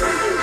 [0.00, 0.33] Listen.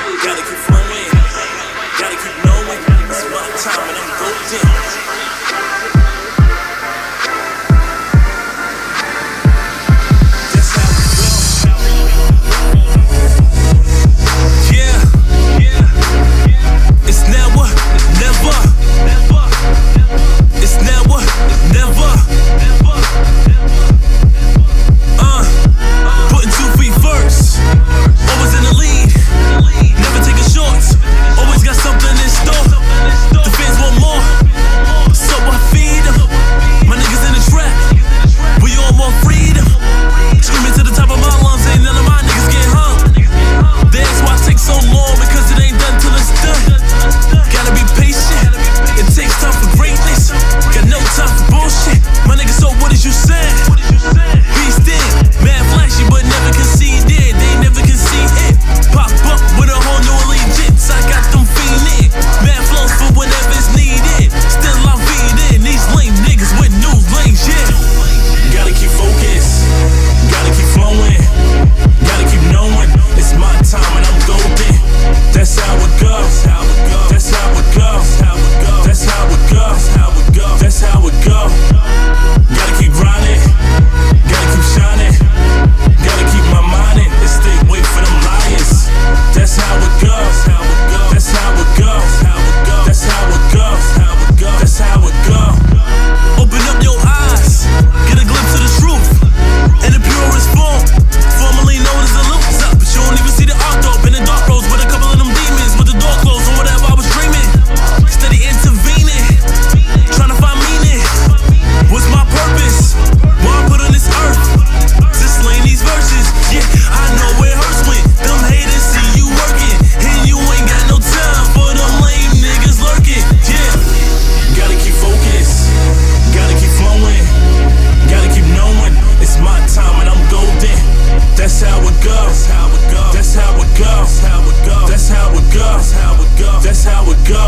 [132.32, 133.12] That's how it go.
[133.12, 133.92] That's how it go.
[133.92, 134.88] That's how it go.
[134.88, 135.68] That's how it go.
[135.76, 136.60] That's how it go.
[136.64, 137.44] That's how it go.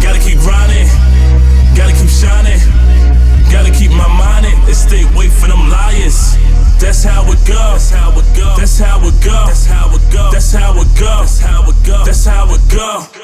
[0.00, 0.86] Gotta keep grinding.
[1.74, 2.60] Gotta keep shining.
[3.50, 6.38] Gotta keep my mind in and stay away from them liars.
[6.78, 7.74] That's how it go.
[7.74, 8.54] That's how it go.
[8.56, 9.42] That's how it go.
[9.42, 10.30] That's how it go.
[10.30, 10.94] That's how it
[11.84, 12.04] go.
[12.04, 13.06] That's how it go.
[13.12, 13.23] Go.